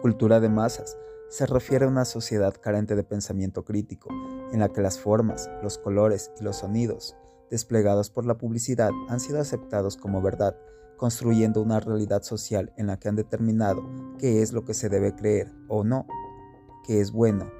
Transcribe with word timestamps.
Cultura 0.00 0.40
de 0.40 0.48
masas 0.48 0.96
se 1.28 1.44
refiere 1.44 1.84
a 1.84 1.88
una 1.88 2.06
sociedad 2.06 2.54
carente 2.58 2.96
de 2.96 3.04
pensamiento 3.04 3.66
crítico, 3.66 4.08
en 4.50 4.60
la 4.60 4.70
que 4.70 4.80
las 4.80 4.98
formas, 4.98 5.50
los 5.62 5.76
colores 5.76 6.30
y 6.40 6.44
los 6.44 6.56
sonidos 6.56 7.16
desplegados 7.50 8.08
por 8.08 8.24
la 8.24 8.38
publicidad 8.38 8.90
han 9.10 9.20
sido 9.20 9.40
aceptados 9.40 9.98
como 9.98 10.22
verdad, 10.22 10.56
construyendo 10.96 11.60
una 11.60 11.80
realidad 11.80 12.22
social 12.22 12.72
en 12.78 12.86
la 12.86 12.98
que 12.98 13.08
han 13.08 13.16
determinado 13.16 13.82
qué 14.18 14.40
es 14.40 14.52
lo 14.54 14.64
que 14.64 14.72
se 14.72 14.88
debe 14.88 15.14
creer 15.14 15.52
o 15.68 15.84
no, 15.84 16.06
qué 16.86 17.00
es 17.00 17.12
bueno 17.12 17.50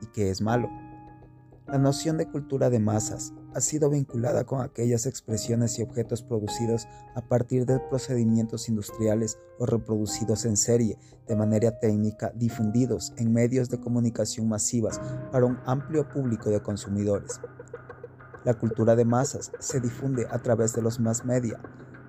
y 0.00 0.06
qué 0.06 0.30
es 0.30 0.40
malo. 0.40 0.70
La 1.66 1.78
noción 1.78 2.16
de 2.16 2.26
cultura 2.26 2.68
de 2.68 2.80
masas 2.80 3.32
ha 3.54 3.60
sido 3.60 3.90
vinculada 3.90 4.44
con 4.44 4.60
aquellas 4.60 5.06
expresiones 5.06 5.78
y 5.78 5.82
objetos 5.82 6.22
producidos 6.22 6.88
a 7.14 7.20
partir 7.20 7.64
de 7.64 7.78
procedimientos 7.78 8.68
industriales 8.68 9.38
o 9.58 9.66
reproducidos 9.66 10.44
en 10.46 10.56
serie 10.56 10.98
de 11.28 11.36
manera 11.36 11.78
técnica 11.78 12.32
difundidos 12.34 13.12
en 13.18 13.32
medios 13.32 13.70
de 13.70 13.78
comunicación 13.78 14.48
masivas 14.48 15.00
para 15.30 15.46
un 15.46 15.58
amplio 15.64 16.08
público 16.08 16.50
de 16.50 16.60
consumidores. 16.60 17.40
La 18.44 18.54
cultura 18.54 18.96
de 18.96 19.04
masas 19.04 19.52
se 19.60 19.80
difunde 19.80 20.26
a 20.30 20.38
través 20.38 20.74
de 20.74 20.82
los 20.82 20.98
más 20.98 21.24
media, 21.24 21.60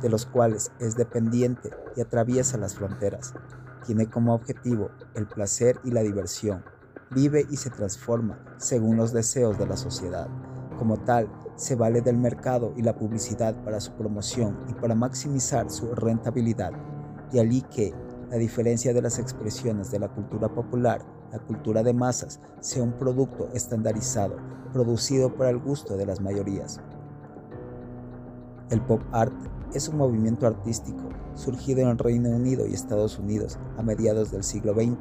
de 0.00 0.08
los 0.08 0.24
cuales 0.24 0.72
es 0.78 0.96
dependiente 0.96 1.70
y 1.94 2.00
atraviesa 2.00 2.56
las 2.56 2.74
fronteras. 2.74 3.34
Tiene 3.84 4.08
como 4.08 4.34
objetivo 4.34 4.90
el 5.14 5.26
placer 5.26 5.78
y 5.84 5.90
la 5.90 6.02
diversión 6.02 6.64
vive 7.14 7.46
y 7.50 7.56
se 7.56 7.70
transforma 7.70 8.38
según 8.58 8.96
los 8.96 9.12
deseos 9.12 9.58
de 9.58 9.66
la 9.66 9.76
sociedad. 9.76 10.28
Como 10.78 10.98
tal, 10.98 11.28
se 11.56 11.76
vale 11.76 12.00
del 12.00 12.16
mercado 12.16 12.72
y 12.76 12.82
la 12.82 12.96
publicidad 12.96 13.54
para 13.62 13.80
su 13.80 13.92
promoción 13.92 14.58
y 14.68 14.74
para 14.74 14.94
maximizar 14.94 15.70
su 15.70 15.94
rentabilidad. 15.94 16.72
Y 17.32 17.38
allí 17.38 17.62
que, 17.62 17.94
la 18.30 18.36
diferencia 18.36 18.94
de 18.94 19.02
las 19.02 19.18
expresiones 19.18 19.90
de 19.90 19.98
la 19.98 20.08
cultura 20.08 20.48
popular, 20.48 21.04
la 21.30 21.38
cultura 21.38 21.82
de 21.82 21.92
masas, 21.92 22.40
sea 22.60 22.82
un 22.82 22.92
producto 22.92 23.48
estandarizado, 23.52 24.36
producido 24.72 25.34
para 25.34 25.50
el 25.50 25.58
gusto 25.58 25.96
de 25.96 26.06
las 26.06 26.20
mayorías. 26.20 26.80
El 28.70 28.80
pop 28.80 29.02
art 29.12 29.34
es 29.74 29.88
un 29.88 29.96
movimiento 29.96 30.46
artístico 30.46 31.08
surgido 31.34 31.80
en 31.80 31.88
el 31.88 31.98
Reino 31.98 32.30
Unido 32.30 32.66
y 32.66 32.74
Estados 32.74 33.18
Unidos 33.18 33.58
a 33.76 33.82
mediados 33.82 34.30
del 34.30 34.44
siglo 34.44 34.74
XX 34.74 34.96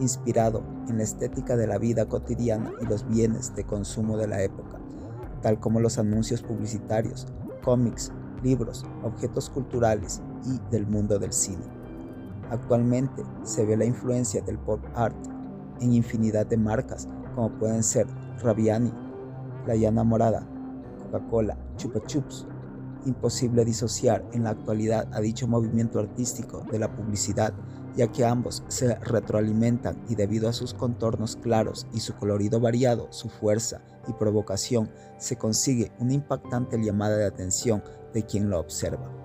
inspirado 0.00 0.62
en 0.88 0.98
la 0.98 1.04
estética 1.04 1.56
de 1.56 1.66
la 1.66 1.78
vida 1.78 2.06
cotidiana 2.06 2.72
y 2.80 2.86
los 2.86 3.06
bienes 3.06 3.54
de 3.54 3.64
consumo 3.64 4.16
de 4.16 4.26
la 4.26 4.42
época, 4.42 4.80
tal 5.40 5.60
como 5.60 5.80
los 5.80 5.98
anuncios 5.98 6.42
publicitarios, 6.42 7.26
cómics, 7.62 8.12
libros, 8.42 8.84
objetos 9.02 9.50
culturales 9.50 10.20
y 10.44 10.60
del 10.70 10.86
mundo 10.86 11.18
del 11.18 11.32
cine. 11.32 11.64
Actualmente 12.50 13.22
se 13.42 13.64
ve 13.64 13.76
la 13.76 13.84
influencia 13.84 14.42
del 14.42 14.58
pop 14.58 14.80
art 14.94 15.16
en 15.80 15.92
infinidad 15.92 16.46
de 16.46 16.56
marcas 16.56 17.08
como 17.34 17.50
pueden 17.50 17.82
ser 17.82 18.06
Raviani, 18.42 18.92
La 19.66 19.74
Llana 19.74 20.04
Morada, 20.04 20.46
Coca-Cola, 21.02 21.56
Chupa 21.76 22.00
Chups. 22.06 22.46
Imposible 23.06 23.64
disociar 23.64 24.24
en 24.32 24.44
la 24.44 24.50
actualidad 24.50 25.08
a 25.12 25.20
dicho 25.20 25.46
movimiento 25.46 25.98
artístico 25.98 26.64
de 26.70 26.78
la 26.78 26.94
publicidad 26.94 27.54
ya 27.96 28.08
que 28.08 28.24
ambos 28.24 28.62
se 28.68 28.94
retroalimentan 28.96 30.04
y 30.08 30.14
debido 30.14 30.48
a 30.48 30.52
sus 30.52 30.74
contornos 30.74 31.36
claros 31.36 31.86
y 31.92 32.00
su 32.00 32.14
colorido 32.14 32.60
variado, 32.60 33.08
su 33.10 33.28
fuerza 33.28 33.82
y 34.08 34.12
provocación, 34.12 34.90
se 35.18 35.36
consigue 35.36 35.92
una 35.98 36.12
impactante 36.12 36.76
llamada 36.82 37.16
de 37.16 37.26
atención 37.26 37.82
de 38.12 38.24
quien 38.24 38.50
lo 38.50 38.58
observa. 38.58 39.23